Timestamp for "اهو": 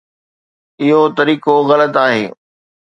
0.81-0.99